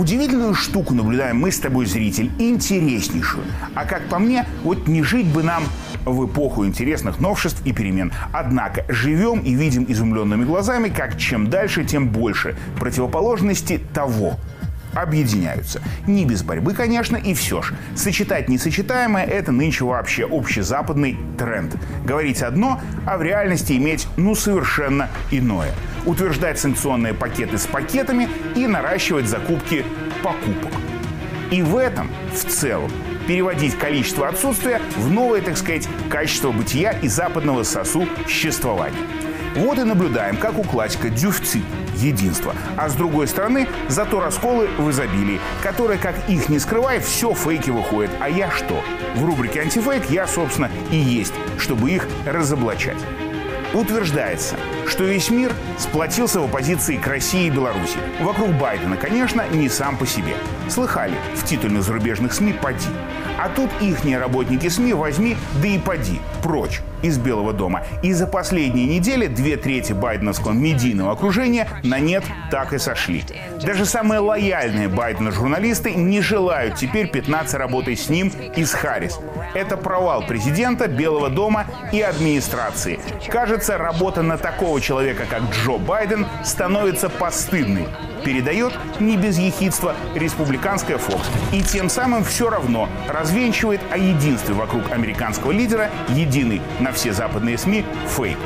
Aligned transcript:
Удивительную 0.00 0.54
штуку 0.54 0.94
наблюдаем 0.94 1.36
мы 1.36 1.52
с 1.52 1.58
тобой, 1.58 1.84
зритель, 1.84 2.30
интереснейшую. 2.38 3.44
А 3.74 3.84
как 3.84 4.08
по 4.08 4.18
мне, 4.18 4.46
вот 4.64 4.88
не 4.88 5.02
жить 5.02 5.26
бы 5.26 5.42
нам 5.42 5.62
в 6.06 6.24
эпоху 6.24 6.64
интересных 6.64 7.20
новшеств 7.20 7.60
и 7.66 7.74
перемен. 7.74 8.10
Однако 8.32 8.86
живем 8.88 9.40
и 9.40 9.52
видим 9.52 9.84
изумленными 9.86 10.46
глазами, 10.46 10.88
как 10.88 11.18
чем 11.18 11.50
дальше, 11.50 11.84
тем 11.84 12.08
больше 12.08 12.56
противоположности 12.78 13.78
того 13.92 14.38
объединяются. 14.94 15.80
Не 16.06 16.24
без 16.24 16.42
борьбы, 16.42 16.74
конечно, 16.74 17.16
и 17.16 17.34
все 17.34 17.62
ж. 17.62 17.72
Сочетать 17.96 18.48
несочетаемое– 18.48 19.24
это 19.26 19.52
нынче 19.52 19.84
вообще 19.84 20.26
общезападный 20.30 21.18
тренд. 21.38 21.76
Говорить 22.04 22.42
одно, 22.42 22.80
а 23.06 23.16
в 23.16 23.22
реальности 23.22 23.74
иметь, 23.74 24.06
ну, 24.16 24.34
совершенно 24.34 25.08
иное. 25.30 25.72
Утверждать 26.06 26.58
санкционные 26.58 27.14
пакеты 27.14 27.58
с 27.58 27.66
пакетами 27.66 28.28
и 28.54 28.66
наращивать 28.66 29.26
закупки 29.26 29.84
покупок. 30.22 30.72
И 31.50 31.62
в 31.62 31.76
этом, 31.76 32.10
в 32.32 32.44
целом, 32.44 32.90
переводить 33.26 33.76
количество 33.76 34.28
отсутствия 34.28 34.80
в 34.96 35.10
новое, 35.10 35.40
так 35.42 35.56
сказать, 35.56 35.88
качество 36.08 36.52
бытия 36.52 36.92
и 36.92 37.08
западного 37.08 37.64
сосуществования. 37.64 38.96
Вот 39.56 39.78
и 39.78 39.82
наблюдаем, 39.82 40.36
как 40.36 40.58
у 40.58 40.62
классика 40.62 41.08
дюфцит– 41.10 41.64
единство. 42.00 42.54
А 42.76 42.88
с 42.88 42.94
другой 42.94 43.28
стороны, 43.28 43.68
зато 43.88 44.20
расколы 44.20 44.68
в 44.78 44.90
изобилии, 44.90 45.40
которые, 45.62 45.98
как 45.98 46.16
их 46.28 46.48
не 46.48 46.58
скрывай, 46.58 47.00
все 47.00 47.34
фейки 47.34 47.70
выходят. 47.70 48.10
А 48.20 48.28
я 48.28 48.50
что? 48.50 48.82
В 49.14 49.24
рубрике 49.24 49.60
«Антифейк» 49.60 50.10
я, 50.10 50.26
собственно, 50.26 50.70
и 50.90 50.96
есть, 50.96 51.34
чтобы 51.58 51.90
их 51.90 52.06
разоблачать. 52.26 52.98
Утверждается, 53.72 54.56
что 54.88 55.04
весь 55.04 55.30
мир 55.30 55.52
сплотился 55.78 56.40
в 56.40 56.44
оппозиции 56.44 56.96
к 56.96 57.06
России 57.06 57.46
и 57.46 57.50
Беларуси. 57.50 57.98
Вокруг 58.20 58.50
Байдена, 58.50 58.96
конечно, 58.96 59.46
не 59.52 59.68
сам 59.68 59.96
по 59.96 60.06
себе. 60.06 60.34
Слыхали 60.68 61.14
в 61.36 61.44
титульных 61.44 61.84
зарубежных 61.84 62.32
СМИ 62.32 62.54
«Поди». 62.54 62.88
А 63.38 63.48
тут 63.48 63.70
ихние 63.80 64.18
работники 64.18 64.68
СМИ 64.68 64.92
возьми, 64.94 65.36
да 65.62 65.68
и 65.68 65.78
поди, 65.78 66.20
прочь 66.42 66.80
из 67.02 67.18
Белого 67.18 67.52
дома. 67.52 67.82
И 68.02 68.12
за 68.12 68.26
последние 68.26 68.86
недели 68.86 69.26
две 69.26 69.56
трети 69.56 69.92
байденовского 69.92 70.52
медийного 70.52 71.12
окружения 71.12 71.68
на 71.82 71.98
нет 71.98 72.24
так 72.50 72.72
и 72.72 72.78
сошли. 72.78 73.24
Даже 73.62 73.84
самые 73.84 74.20
лояльные 74.20 74.88
Байдена 74.88 75.30
журналисты 75.30 75.94
не 75.94 76.20
желают 76.20 76.76
теперь 76.76 77.10
15 77.10 77.54
работой 77.54 77.96
с 77.96 78.08
ним 78.08 78.32
и 78.56 78.64
с 78.64 78.72
Харрис. 78.72 79.18
Это 79.54 79.76
провал 79.76 80.22
президента, 80.26 80.88
Белого 80.88 81.28
дома 81.28 81.66
и 81.92 82.00
администрации. 82.00 83.00
Кажется, 83.28 83.78
работа 83.78 84.22
на 84.22 84.38
такого 84.38 84.80
человека, 84.80 85.24
как 85.28 85.42
Джо 85.52 85.78
Байден, 85.78 86.26
становится 86.44 87.08
постыдной 87.08 87.86
передает 88.20 88.72
не 89.00 89.16
без 89.16 89.38
ехидства 89.38 89.94
республиканская 90.14 90.98
Fox. 90.98 91.22
И 91.52 91.62
тем 91.62 91.88
самым 91.88 92.24
все 92.24 92.50
равно 92.50 92.88
развенчивает 93.08 93.80
о 93.90 93.96
единстве 93.96 94.54
вокруг 94.54 94.90
американского 94.92 95.52
лидера 95.52 95.90
единый 96.08 96.60
на 96.78 96.89
все 96.92 97.12
западные 97.12 97.58
СМИ 97.58 97.84
фейк. 98.08 98.38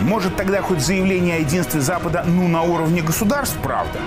Может 0.00 0.36
тогда 0.36 0.62
хоть 0.62 0.80
заявление 0.80 1.36
о 1.36 1.38
единстве 1.40 1.80
Запада 1.80 2.24
ну 2.26 2.48
на 2.48 2.62
уровне 2.62 3.02
государств, 3.02 3.58
правда? 3.62 3.98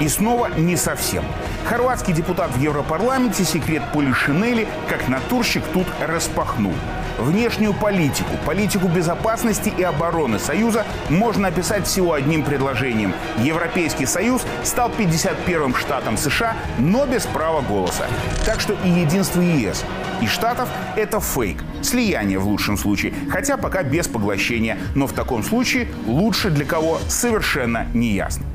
И 0.00 0.08
снова 0.08 0.48
не 0.56 0.76
совсем. 0.76 1.24
Хорватский 1.64 2.14
депутат 2.14 2.50
в 2.52 2.60
Европарламенте 2.60 3.44
секрет 3.44 3.82
Полишинели 3.92 4.66
как 4.88 5.08
натурщик 5.08 5.62
тут 5.72 5.86
распахнул. 6.00 6.74
Внешнюю 7.20 7.74
политику, 7.74 8.30
политику 8.46 8.88
безопасности 8.88 9.70
и 9.76 9.82
обороны 9.82 10.38
Союза 10.38 10.86
можно 11.10 11.48
описать 11.48 11.86
всего 11.86 12.14
одним 12.14 12.42
предложением. 12.42 13.12
Европейский 13.38 14.06
Союз 14.06 14.42
стал 14.64 14.90
51-м 14.90 15.74
штатом 15.74 16.16
США, 16.16 16.56
но 16.78 17.04
без 17.04 17.26
права 17.26 17.60
голоса. 17.60 18.06
Так 18.46 18.58
что 18.60 18.74
и 18.84 18.88
единство 18.88 19.42
ЕС 19.42 19.84
и 20.22 20.26
Штатов– 20.26 20.70
это 20.96 21.20
фейк. 21.20 21.62
Слияние 21.82 22.38
в 22.38 22.46
лучшем 22.46 22.78
случае, 22.78 23.12
хотя 23.30 23.58
пока 23.58 23.82
без 23.82 24.08
поглощения. 24.08 24.78
Но 24.94 25.06
в 25.06 25.12
таком 25.12 25.42
случае 25.42 25.88
лучше 26.06 26.48
для 26.48 26.64
кого 26.64 27.00
совершенно 27.08 27.86
не 27.92 28.12
ясно. 28.12 28.46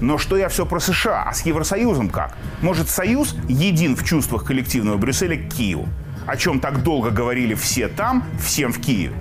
Но 0.00 0.16
что 0.16 0.38
я 0.38 0.48
все 0.48 0.64
про 0.64 0.80
США, 0.80 1.24
а 1.28 1.34
с 1.34 1.44
Евросоюзом 1.44 2.08
как? 2.08 2.36
Может, 2.62 2.88
Союз 2.88 3.36
един 3.48 3.94
в 3.94 4.04
чувствах 4.04 4.44
коллективного 4.44 4.96
Брюсселя 4.96 5.36
к 5.36 5.52
Киеву? 5.52 5.88
О 6.26 6.36
чем 6.36 6.60
так 6.60 6.82
долго 6.82 7.10
говорили 7.10 7.54
все 7.54 7.88
там, 7.88 8.24
всем 8.42 8.72
в 8.72 8.80
Киеве. 8.80 9.14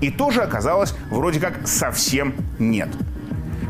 И 0.00 0.10
тоже 0.10 0.42
оказалось 0.42 0.94
вроде 1.10 1.40
как 1.40 1.66
совсем 1.66 2.34
нет. 2.58 2.88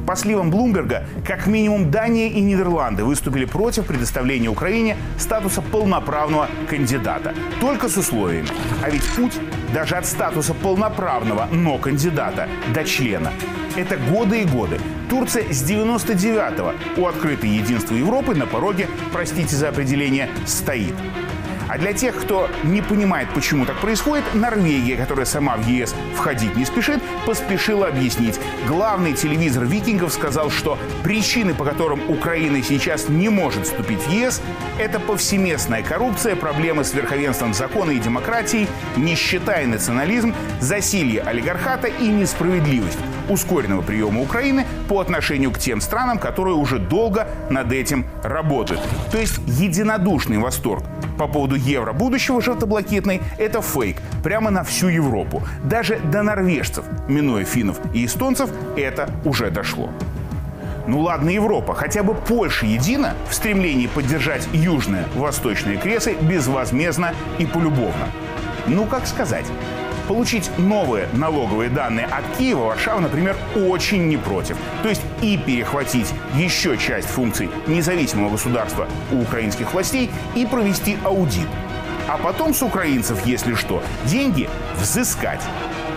По 0.07 0.17
сливам 0.17 0.51
Блумберга, 0.51 1.07
как 1.27 1.47
минимум 1.47 1.91
Дания 1.91 2.29
и 2.29 2.41
Нидерланды 2.41 3.05
выступили 3.05 3.47
против 3.47 3.87
предоставления 3.87 4.49
Украине 4.49 4.97
статуса 5.19 5.63
полноправного 5.63 6.49
кандидата. 6.69 7.35
Только 7.61 7.89
с 7.89 7.97
условиями. 7.97 8.49
А 8.83 8.91
ведь 8.91 9.05
путь 9.17 9.39
даже 9.73 9.97
от 9.97 10.05
статуса 10.05 10.53
полноправного, 10.53 11.49
но 11.51 11.79
кандидата 11.79 12.49
до 12.75 12.85
члена 12.85 13.33
это 13.77 13.97
годы 13.97 14.43
и 14.43 14.45
годы. 14.45 14.81
Турция 15.09 15.53
с 15.53 15.63
99-го 15.69 17.01
у 17.01 17.07
открытой 17.07 17.51
единства 17.51 17.95
Европы 17.95 18.35
на 18.35 18.47
пороге, 18.47 18.89
простите 19.13 19.57
за 19.57 19.69
определение, 19.69 20.31
стоит. 20.47 20.95
А 21.75 21.79
для 21.79 21.93
тех, 21.93 22.15
кто 22.15 22.49
не 22.63 22.83
понимает, 22.83 23.29
почему 23.35 23.67
так 23.67 23.77
происходит, 23.79 24.23
Норвегия, 24.33 24.97
которая 24.97 25.27
сама 25.27 25.57
в 25.57 25.67
ЕС 25.67 25.93
входить 26.15 26.55
не 26.55 26.65
спешит, 26.65 27.03
поспешила 27.27 27.89
объяснить. 27.89 28.39
Главный 28.69 29.13
телевизор 29.13 29.65
викингов 29.65 30.13
сказал, 30.13 30.51
что 30.51 30.79
причины, 31.03 31.53
по 31.53 31.65
которым 31.65 32.09
Украина 32.09 32.63
сейчас 32.63 33.09
не 33.09 33.29
может 33.29 33.67
вступить 33.67 33.99
в 33.99 34.09
ЕС, 34.09 34.41
это 34.79 35.01
повсеместная 35.01 35.83
коррупция, 35.83 36.37
проблемы 36.37 36.85
с 36.85 36.95
верховенством 36.95 37.53
закона 37.55 37.91
и 37.91 37.99
демократией, 37.99 38.69
нищета 38.97 39.61
и 39.61 39.67
национализм, 39.67 40.33
засилье 40.61 41.23
олигархата 41.23 41.89
и 41.89 42.07
несправедливость 42.07 42.99
ускоренного 43.29 43.83
приема 43.83 44.21
Украины 44.21 44.65
по 44.89 45.01
отношению 45.01 45.51
к 45.51 45.59
тем 45.59 45.81
странам, 45.81 46.19
которые 46.19 46.55
уже 46.55 46.79
долго 46.79 47.27
над 47.51 47.73
этим 47.73 48.07
работают. 48.23 48.81
То 49.11 49.19
есть 49.19 49.39
единодушный 49.47 50.39
восторг 50.39 50.85
по 51.17 51.27
поводу 51.27 51.55
евро 51.55 51.93
будущего 51.93 52.41
желтоблакитной– 52.41 53.21
это 53.39 53.63
фейк 53.63 53.99
прямо 54.23 54.51
на 54.51 54.65
всю 54.65 54.89
Европу. 54.89 55.43
Даже 55.65 55.99
до 55.99 56.23
норвежцев, 56.23 56.85
минуя 57.09 57.45
финнов 57.45 57.79
и 57.95 58.07
эстонцев, 58.07 58.51
это 58.77 59.09
уже 59.25 59.51
дошло. 59.51 59.91
Ну 60.87 61.01
ладно, 61.01 61.31
Европа, 61.31 61.75
хотя 61.75 62.03
бы 62.03 62.15
Польша 62.15 62.67
едина 62.67 63.15
в 63.29 63.35
стремлении 63.35 63.87
поддержать 63.87 64.47
южные 64.53 65.07
восточные 65.15 65.79
кресы 65.79 66.15
безвозмездно 66.21 67.15
и 67.39 67.47
полюбовно. 67.47 68.09
Ну, 68.67 68.85
как 68.87 69.07
сказать, 69.07 69.47
Получить 70.09 70.51
новые 70.59 71.09
налоговые 71.15 71.71
данные 71.71 72.05
от 72.07 72.25
Киева 72.37 72.67
Варшава, 72.67 73.01
например, 73.01 73.37
очень 73.55 74.07
не 74.09 74.19
против. 74.19 74.59
То 74.83 74.91
есть 74.91 75.01
и 75.23 75.39
перехватить 75.39 76.13
еще 76.35 76.77
часть 76.77 77.09
функций 77.09 77.49
независимого 77.67 78.31
государства 78.31 78.87
у 79.11 79.23
украинских 79.23 79.73
властей 79.73 80.11
и 80.35 80.45
провести 80.45 80.99
аудит. 81.05 81.49
А 82.07 82.19
потом 82.19 82.53
с 82.53 82.63
украинцев, 82.63 83.25
если 83.25 83.55
что, 83.55 83.83
деньги 84.05 84.51
взыскать. 84.79 85.41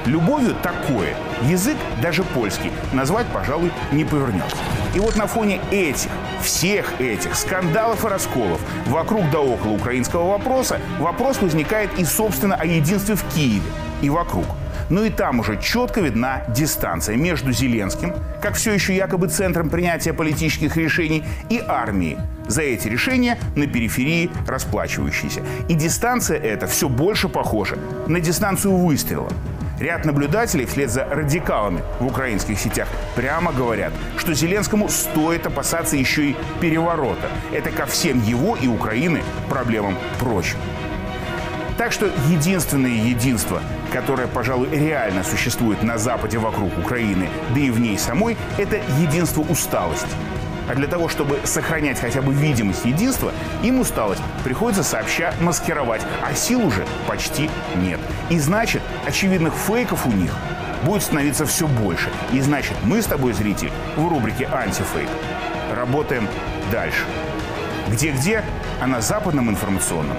Любовью 0.05 0.55
такое 0.63 1.13
язык, 1.43 1.75
даже 2.01 2.23
польский, 2.23 2.71
назвать, 2.93 3.27
пожалуй, 3.27 3.71
не 3.91 4.05
повернется. 4.05 4.55
И 4.95 5.01
вот 5.01 5.17
на 5.17 5.27
фоне 5.27 5.59
этих, 5.69 6.09
всех 6.41 7.01
этих 7.01 7.35
скандалов 7.35 8.05
и 8.05 8.07
расколов 8.07 8.61
вокруг 8.85 9.29
да 9.31 9.41
около 9.41 9.73
украинского 9.73 10.29
вопроса 10.29 10.79
вопрос 10.99 11.41
возникает 11.41 11.89
и, 11.99 12.05
собственно, 12.05 12.55
о 12.55 12.65
единстве 12.65 13.15
в 13.15 13.23
Киеве 13.35 13.69
и 14.01 14.09
вокруг. 14.09 14.45
Но 14.89 15.03
и 15.03 15.09
там 15.09 15.39
уже 15.39 15.59
четко 15.61 16.01
видна 16.01 16.43
дистанция 16.47 17.17
между 17.17 17.51
Зеленским, 17.51 18.13
как 18.41 18.55
все 18.55 18.71
еще 18.71 18.95
якобы 18.95 19.27
центром 19.27 19.69
принятия 19.69 20.13
политических 20.13 20.77
решений, 20.77 21.23
и 21.49 21.61
армией, 21.67 22.17
за 22.47 22.61
эти 22.61 22.87
решения 22.87 23.37
на 23.55 23.67
периферии 23.67 24.29
расплачивающейся. 24.47 25.41
И 25.67 25.73
дистанция 25.73 26.37
эта 26.37 26.67
все 26.67 26.87
больше 26.87 27.27
похожа 27.27 27.77
на 28.07 28.19
дистанцию 28.19 28.75
выстрела. 28.77 29.29
Ряд 29.79 30.05
наблюдателей 30.05 30.65
вслед 30.65 30.89
за 30.89 31.05
радикалами 31.05 31.83
в 31.99 32.07
украинских 32.07 32.59
сетях 32.59 32.87
прямо 33.15 33.51
говорят, 33.51 33.93
что 34.17 34.33
Зеленскому 34.33 34.89
стоит 34.89 35.45
опасаться 35.45 35.95
еще 35.95 36.31
и 36.31 36.35
переворота. 36.59 37.29
Это 37.53 37.69
ко 37.69 37.85
всем 37.85 38.23
его 38.23 38.55
и 38.55 38.67
Украины 38.67 39.21
проблемам 39.49 39.95
проще. 40.19 40.55
Так 41.77 41.91
что 41.91 42.07
единственное 42.27 42.89
единство, 42.89 43.61
которое, 43.93 44.27
пожалуй, 44.27 44.67
реально 44.71 45.23
существует 45.23 45.83
на 45.83 45.99
Западе 45.99 46.39
вокруг 46.39 46.75
Украины, 46.77 47.29
да 47.53 47.59
и 47.59 47.69
в 47.69 47.79
ней 47.79 47.99
самой, 47.99 48.35
это 48.57 48.77
единство 48.99 49.41
усталости. 49.41 50.09
А 50.67 50.73
для 50.73 50.87
того, 50.87 51.07
чтобы 51.07 51.39
сохранять 51.43 51.99
хотя 51.99 52.21
бы 52.21 52.33
видимость 52.33 52.83
единства, 52.83 53.31
им 53.63 53.79
усталость 53.79 54.21
приходится 54.43 54.83
сообща 54.83 55.33
маскировать, 55.39 56.01
а 56.27 56.33
сил 56.33 56.65
уже 56.65 56.85
почти 57.07 57.49
нет. 57.75 57.99
И 58.29 58.39
значит, 58.39 58.81
очевидных 59.05 59.53
фейков 59.53 60.07
у 60.07 60.11
них 60.11 60.35
будет 60.83 61.03
становиться 61.03 61.45
все 61.45 61.67
больше. 61.67 62.09
И 62.33 62.41
значит, 62.41 62.75
мы 62.83 63.01
с 63.01 63.05
тобой, 63.05 63.33
зритель, 63.33 63.71
в 63.95 64.07
рубрике 64.07 64.49
«Антифейк» 64.51 65.09
работаем 65.75 66.27
дальше. 66.71 67.03
Где-где, 67.87 68.43
а 68.81 68.87
на 68.87 68.99
западном 68.99 69.49
информационном 69.49 70.17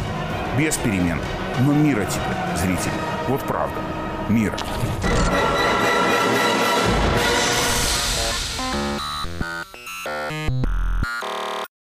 без 0.57 0.77
перемен. 0.77 1.21
Но 1.61 1.73
мира 1.73 2.05
тебе, 2.05 2.57
зритель. 2.57 2.93
Вот 3.27 3.41
правда. 3.41 3.81
Мира. 4.29 4.57